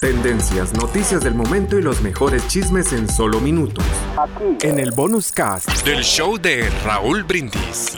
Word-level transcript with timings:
Tendencias, 0.00 0.74
noticias 0.74 1.24
del 1.24 1.34
momento 1.34 1.78
y 1.78 1.82
los 1.82 2.02
mejores 2.02 2.46
chismes 2.48 2.92
en 2.92 3.08
solo 3.08 3.40
minutos. 3.40 3.82
En 4.60 4.78
el 4.78 4.90
bonus 4.90 5.32
cast 5.32 5.70
del 5.86 6.04
show 6.04 6.36
de 6.36 6.68
Raúl 6.84 7.22
Brindis. 7.22 7.96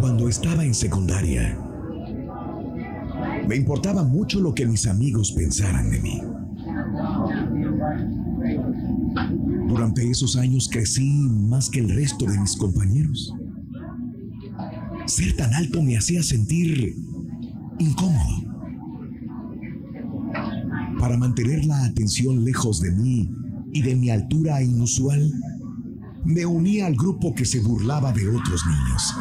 Cuando 0.00 0.28
estaba 0.28 0.64
en 0.64 0.74
secundaria, 0.74 1.56
me 3.46 3.54
importaba 3.54 4.02
mucho 4.02 4.40
lo 4.40 4.52
que 4.52 4.66
mis 4.66 4.88
amigos 4.88 5.30
pensaran 5.30 5.88
de 5.88 6.00
mí. 6.00 6.20
Durante 9.68 10.10
esos 10.10 10.34
años 10.34 10.68
crecí 10.68 11.08
más 11.48 11.70
que 11.70 11.78
el 11.78 11.90
resto 11.90 12.26
de 12.26 12.40
mis 12.40 12.56
compañeros. 12.56 13.32
Ser 15.06 15.36
tan 15.36 15.52
alto 15.54 15.82
me 15.82 15.96
hacía 15.96 16.22
sentir 16.22 16.94
incómodo. 17.78 18.52
Para 20.98 21.16
mantener 21.16 21.64
la 21.64 21.84
atención 21.84 22.44
lejos 22.44 22.80
de 22.80 22.92
mí 22.92 23.28
y 23.72 23.82
de 23.82 23.96
mi 23.96 24.10
altura 24.10 24.62
inusual, 24.62 25.32
me 26.24 26.46
uní 26.46 26.80
al 26.80 26.94
grupo 26.94 27.34
que 27.34 27.44
se 27.44 27.60
burlaba 27.60 28.12
de 28.12 28.28
otros 28.28 28.64
niños. 28.64 29.14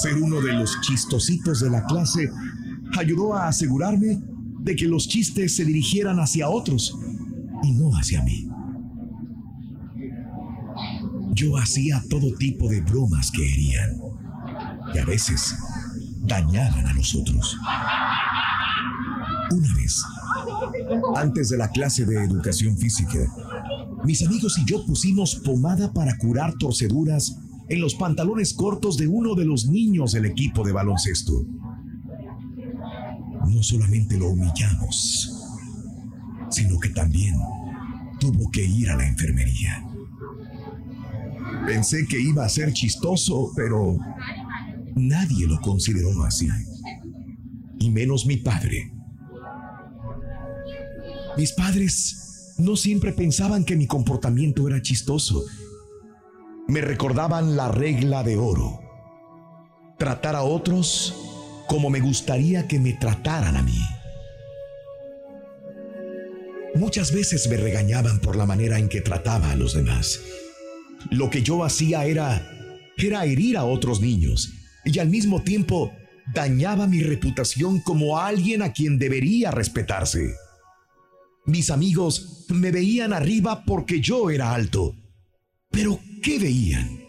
Ser 0.00 0.22
uno 0.22 0.40
de 0.40 0.52
los 0.52 0.80
chistositos 0.80 1.60
de 1.60 1.70
la 1.70 1.84
clase 1.84 2.30
ayudó 2.96 3.34
a 3.34 3.48
asegurarme 3.48 4.22
de 4.60 4.76
que 4.76 4.86
los 4.86 5.08
chistes 5.08 5.56
se 5.56 5.64
dirigieran 5.64 6.20
hacia 6.20 6.48
otros 6.48 6.96
y 7.64 7.72
no 7.72 7.90
hacia 7.96 8.22
mí. 8.22 8.48
Yo 11.34 11.56
hacía 11.56 12.02
todo 12.08 12.32
tipo 12.36 12.68
de 12.68 12.80
bromas 12.82 13.30
que 13.32 13.42
herían 13.42 14.01
y 14.94 14.98
a 14.98 15.04
veces 15.04 15.54
dañaban 16.20 16.86
a 16.86 16.92
los 16.94 17.14
otros. 17.14 17.56
Una 19.50 19.74
vez, 19.74 20.02
antes 21.16 21.48
de 21.50 21.58
la 21.58 21.68
clase 21.68 22.06
de 22.06 22.24
educación 22.24 22.76
física, 22.76 23.18
mis 24.04 24.24
amigos 24.26 24.58
y 24.58 24.64
yo 24.64 24.84
pusimos 24.86 25.36
pomada 25.36 25.92
para 25.92 26.16
curar 26.18 26.54
torceduras 26.58 27.38
en 27.68 27.80
los 27.80 27.94
pantalones 27.94 28.54
cortos 28.54 28.96
de 28.96 29.08
uno 29.08 29.34
de 29.34 29.44
los 29.44 29.66
niños 29.66 30.12
del 30.12 30.26
equipo 30.26 30.64
de 30.64 30.72
baloncesto. 30.72 31.46
No 33.46 33.62
solamente 33.62 34.18
lo 34.18 34.28
humillamos, 34.28 35.38
sino 36.50 36.78
que 36.78 36.90
también 36.90 37.34
tuvo 38.18 38.50
que 38.50 38.64
ir 38.64 38.90
a 38.90 38.96
la 38.96 39.06
enfermería. 39.06 39.86
Pensé 41.66 42.06
que 42.06 42.20
iba 42.20 42.44
a 42.44 42.48
ser 42.48 42.72
chistoso, 42.72 43.52
pero 43.54 43.98
nadie 44.94 45.46
lo 45.46 45.60
consideró 45.60 46.24
así. 46.24 46.48
Y 47.78 47.90
menos 47.90 48.26
mi 48.26 48.36
padre. 48.36 48.92
Mis 51.36 51.52
padres 51.52 52.54
no 52.58 52.76
siempre 52.76 53.12
pensaban 53.12 53.64
que 53.64 53.76
mi 53.76 53.86
comportamiento 53.86 54.68
era 54.68 54.82
chistoso. 54.82 55.44
Me 56.68 56.80
recordaban 56.80 57.56
la 57.56 57.68
regla 57.68 58.22
de 58.22 58.36
oro. 58.36 58.80
Tratar 59.98 60.36
a 60.36 60.42
otros 60.42 61.14
como 61.68 61.90
me 61.90 62.00
gustaría 62.00 62.68
que 62.68 62.78
me 62.78 62.92
trataran 62.92 63.56
a 63.56 63.62
mí. 63.62 63.80
Muchas 66.74 67.12
veces 67.12 67.48
me 67.48 67.56
regañaban 67.56 68.20
por 68.20 68.36
la 68.36 68.46
manera 68.46 68.78
en 68.78 68.88
que 68.88 69.00
trataba 69.00 69.50
a 69.50 69.56
los 69.56 69.74
demás. 69.74 70.20
Lo 71.10 71.30
que 71.30 71.42
yo 71.42 71.64
hacía 71.64 72.04
era 72.04 72.48
era 72.96 73.24
herir 73.24 73.56
a 73.56 73.64
otros 73.64 74.00
niños 74.00 74.52
y 74.84 74.98
al 74.98 75.08
mismo 75.08 75.42
tiempo 75.42 75.92
dañaba 76.34 76.86
mi 76.86 77.02
reputación 77.02 77.80
como 77.80 78.18
alguien 78.18 78.62
a 78.62 78.72
quien 78.72 78.98
debería 78.98 79.50
respetarse. 79.50 80.34
Mis 81.44 81.70
amigos 81.70 82.46
me 82.48 82.70
veían 82.70 83.12
arriba 83.12 83.64
porque 83.64 84.00
yo 84.00 84.30
era 84.30 84.54
alto. 84.54 84.94
Pero 85.70 85.98
¿qué 86.22 86.38
veían? 86.38 87.00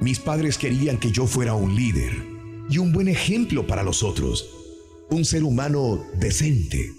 Mis 0.00 0.18
padres 0.18 0.56
querían 0.56 0.98
que 0.98 1.10
yo 1.10 1.26
fuera 1.26 1.54
un 1.54 1.74
líder 1.74 2.12
y 2.68 2.78
un 2.78 2.92
buen 2.92 3.08
ejemplo 3.08 3.66
para 3.66 3.82
los 3.82 4.02
otros, 4.02 4.48
un 5.10 5.24
ser 5.24 5.42
humano 5.42 6.04
decente. 6.18 6.92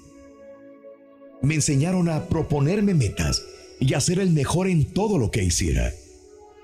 Me 1.41 1.55
enseñaron 1.55 2.09
a 2.09 2.27
proponerme 2.27 2.93
metas 2.93 3.43
y 3.79 3.93
a 3.93 4.01
ser 4.01 4.19
el 4.19 4.31
mejor 4.31 4.67
en 4.67 4.93
todo 4.93 5.17
lo 5.17 5.31
que 5.31 5.43
hiciera. 5.43 5.91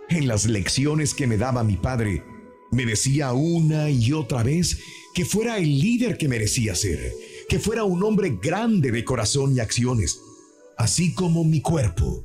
En 0.10 0.28
las 0.28 0.46
lecciones 0.46 1.14
que 1.14 1.26
me 1.28 1.38
daba 1.38 1.64
mi 1.64 1.78
padre, 1.78 2.24
me 2.78 2.86
decía 2.86 3.34
una 3.34 3.90
y 3.90 4.14
otra 4.14 4.44
vez 4.44 4.78
que 5.16 5.26
fuera 5.26 5.58
el 5.58 5.80
líder 5.80 6.16
que 6.16 6.28
merecía 6.28 6.76
ser, 6.76 7.12
que 7.50 7.58
fuera 7.58 7.84
un 7.84 8.04
hombre 8.04 8.38
grande 8.40 8.92
de 8.92 9.04
corazón 9.04 9.56
y 9.56 9.60
acciones, 9.60 10.20
así 10.78 11.16
como 11.16 11.44
mi 11.44 11.60
cuerpo. 11.60 12.24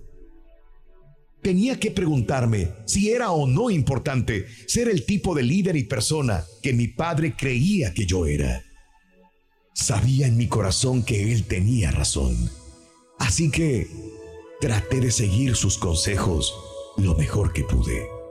Tenía 1.41 1.81
que 1.81 1.91
preguntarme 1.91 2.69
si 2.85 3.11
era 3.11 3.33
o 3.33 3.47
no 3.47 3.71
importante 3.71 4.47
ser 4.67 4.91
el 4.91 5.07
tipo 5.07 5.35
de 5.35 5.43
líder 5.43 5.75
y 5.77 5.85
persona 5.85 6.45
que 6.63 6.75
mi 6.75 6.87
padre 6.87 7.35
creía 7.35 7.95
que 7.95 8.05
yo 8.05 8.27
era. 8.27 8.63
Sabía 9.75 10.27
en 10.27 10.37
mi 10.37 10.49
corazón 10.49 11.03
que 11.03 11.33
él 11.33 11.45
tenía 11.45 11.91
razón. 11.93 12.37
Así 13.19 13.51
que 13.51 13.89
traté 14.61 15.01
de 15.01 15.11
seguir 15.11 15.57
sus 15.57 15.79
consejos 15.79 16.55
lo 16.99 17.15
mejor 17.15 17.55
que 17.55 17.65
pude. 17.65 18.22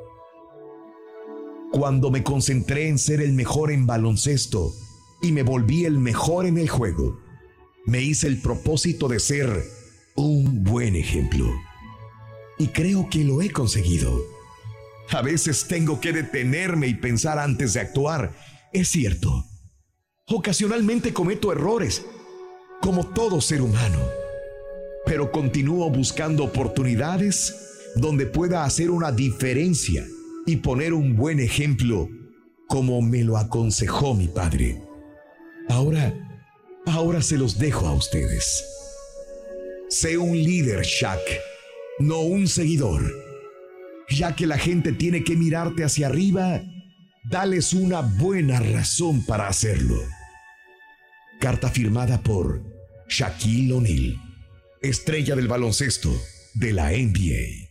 Cuando 1.71 2.11
me 2.11 2.21
concentré 2.21 2.89
en 2.89 2.99
ser 2.99 3.21
el 3.21 3.31
mejor 3.31 3.71
en 3.71 3.85
baloncesto 3.87 4.73
y 5.21 5.31
me 5.31 5.41
volví 5.41 5.85
el 5.85 5.99
mejor 5.99 6.45
en 6.45 6.57
el 6.57 6.67
juego, 6.67 7.17
me 7.85 8.01
hice 8.01 8.27
el 8.27 8.41
propósito 8.41 9.07
de 9.07 9.21
ser 9.21 9.63
un 10.15 10.65
buen 10.65 10.97
ejemplo. 10.97 11.49
Y 12.59 12.67
creo 12.67 13.09
que 13.09 13.23
lo 13.23 13.41
he 13.41 13.51
conseguido. 13.51 14.21
A 15.11 15.21
veces 15.21 15.65
tengo 15.69 16.01
que 16.01 16.11
detenerme 16.11 16.87
y 16.87 16.93
pensar 16.93 17.39
antes 17.39 17.73
de 17.73 17.79
actuar. 17.79 18.35
Es 18.73 18.89
cierto. 18.89 19.45
Ocasionalmente 20.27 21.13
cometo 21.13 21.53
errores, 21.53 22.05
como 22.81 23.07
todo 23.07 23.39
ser 23.39 23.61
humano, 23.61 23.99
pero 25.05 25.31
continúo 25.31 25.89
buscando 25.89 26.43
oportunidades 26.43 27.55
donde 27.95 28.25
pueda 28.25 28.65
hacer 28.65 28.91
una 28.91 29.11
diferencia 29.13 30.05
y 30.45 30.57
poner 30.57 30.93
un 30.93 31.15
buen 31.15 31.39
ejemplo 31.39 32.09
como 32.67 33.01
me 33.01 33.23
lo 33.23 33.37
aconsejó 33.37 34.13
mi 34.15 34.27
padre. 34.27 34.81
Ahora, 35.69 36.13
ahora 36.85 37.21
se 37.21 37.37
los 37.37 37.59
dejo 37.59 37.87
a 37.87 37.93
ustedes. 37.93 38.63
Sé 39.89 40.17
un 40.17 40.31
líder, 40.31 40.83
Shaq, 40.83 41.19
no 41.99 42.21
un 42.21 42.47
seguidor. 42.47 43.03
Ya 44.09 44.35
que 44.35 44.47
la 44.47 44.57
gente 44.57 44.91
tiene 44.93 45.23
que 45.23 45.35
mirarte 45.35 45.83
hacia 45.83 46.07
arriba, 46.07 46.61
dales 47.23 47.73
una 47.73 48.01
buena 48.01 48.59
razón 48.59 49.25
para 49.25 49.47
hacerlo. 49.47 49.97
Carta 51.39 51.69
firmada 51.69 52.21
por 52.21 52.63
Shaquille 53.09 53.73
O'Neal, 53.73 54.15
estrella 54.81 55.35
del 55.35 55.47
baloncesto 55.47 56.09
de 56.53 56.73
la 56.73 56.91
NBA. 56.91 57.70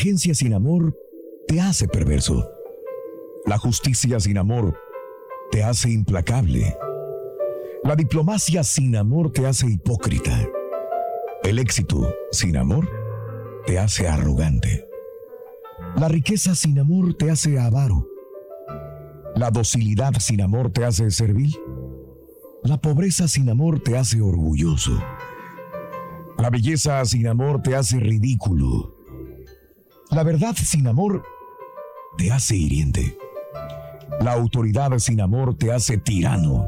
Inteligencia 0.00 0.34
sin 0.34 0.54
amor 0.54 0.96
te 1.46 1.60
hace 1.60 1.86
perverso. 1.86 2.50
La 3.44 3.58
justicia 3.58 4.18
sin 4.18 4.38
amor 4.38 4.74
te 5.50 5.62
hace 5.62 5.90
implacable. 5.90 6.74
La 7.84 7.96
diplomacia 7.96 8.64
sin 8.64 8.96
amor 8.96 9.30
te 9.30 9.46
hace 9.46 9.66
hipócrita. 9.66 10.48
El 11.42 11.58
éxito 11.58 12.14
sin 12.30 12.56
amor 12.56 12.88
te 13.66 13.78
hace 13.78 14.08
arrogante. 14.08 14.88
La 15.96 16.08
riqueza 16.08 16.54
sin 16.54 16.78
amor 16.78 17.12
te 17.14 17.30
hace 17.30 17.58
avaro. 17.58 18.08
La 19.36 19.50
docilidad 19.50 20.14
sin 20.18 20.40
amor 20.40 20.72
te 20.72 20.86
hace 20.86 21.10
servil. 21.10 21.54
La 22.62 22.80
pobreza 22.80 23.28
sin 23.28 23.50
amor 23.50 23.80
te 23.80 23.98
hace 23.98 24.22
orgulloso. 24.22 24.98
La 26.38 26.48
belleza 26.48 27.04
sin 27.04 27.26
amor 27.26 27.60
te 27.60 27.76
hace 27.76 28.00
ridículo. 28.00 28.99
La 30.10 30.24
verdad 30.24 30.56
sin 30.56 30.88
amor 30.88 31.22
te 32.18 32.32
hace 32.32 32.56
hiriente. 32.56 33.16
La 34.20 34.32
autoridad 34.32 34.98
sin 34.98 35.20
amor 35.20 35.56
te 35.56 35.70
hace 35.70 35.98
tirano. 35.98 36.66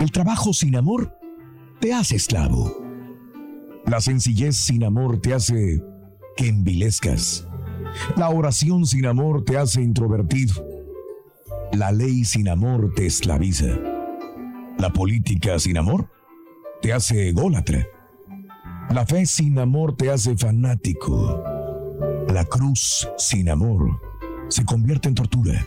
El 0.00 0.10
trabajo 0.10 0.54
sin 0.54 0.76
amor 0.76 1.14
te 1.78 1.92
hace 1.92 2.16
esclavo. 2.16 2.74
La 3.84 4.00
sencillez 4.00 4.56
sin 4.56 4.82
amor 4.84 5.20
te 5.20 5.34
hace 5.34 5.82
que 6.38 6.48
envilezcas. 6.48 7.46
La 8.16 8.30
oración 8.30 8.86
sin 8.86 9.04
amor 9.04 9.44
te 9.44 9.58
hace 9.58 9.82
introvertido. 9.82 10.54
La 11.72 11.92
ley 11.92 12.24
sin 12.24 12.48
amor 12.48 12.94
te 12.94 13.04
esclaviza. 13.04 13.78
La 14.78 14.90
política 14.90 15.58
sin 15.58 15.76
amor 15.76 16.10
te 16.80 16.94
hace 16.94 17.28
ególatra. 17.28 17.86
La 18.88 19.04
fe 19.04 19.26
sin 19.26 19.58
amor 19.58 19.96
te 19.96 20.10
hace 20.10 20.34
fanático. 20.34 21.55
La 22.28 22.44
cruz 22.44 23.08
sin 23.18 23.48
amor 23.48 24.00
se 24.48 24.64
convierte 24.64 25.08
en 25.08 25.14
tortura. 25.14 25.64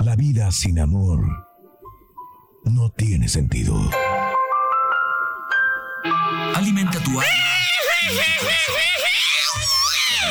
La 0.00 0.16
vida 0.16 0.50
sin 0.50 0.80
amor 0.80 1.24
no 2.64 2.90
tiene 2.90 3.28
sentido. 3.28 3.74
Alimenta 6.54 6.98
tu 7.00 7.10
alma. 7.10 7.22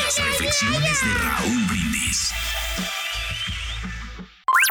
Las 0.04 0.18
reflexiones 0.18 1.00
de 1.02 1.14
Raúl 1.24 1.64
Brindis. 1.68 2.32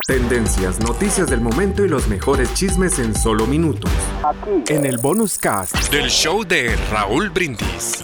Tendencias, 0.08 0.80
noticias 0.80 1.30
del 1.30 1.42
momento 1.42 1.84
y 1.84 1.90
los 1.90 2.08
mejores 2.08 2.54
chismes 2.54 3.00
en 3.00 3.16
solo 3.16 3.48
minutos. 3.48 3.92
Aquí. 4.24 4.72
En 4.72 4.86
el 4.86 5.00
bonus 5.00 5.38
cast 5.40 5.92
del 5.92 6.10
show 6.10 6.44
de 6.44 6.76
Raúl 6.92 7.32
Brindis. 7.32 8.04